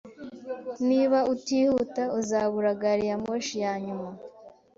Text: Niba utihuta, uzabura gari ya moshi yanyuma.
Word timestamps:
Niba 0.87 1.19
utihuta, 1.33 2.03
uzabura 2.19 2.69
gari 2.81 3.05
ya 3.09 3.17
moshi 3.23 3.55
yanyuma. 3.65 4.07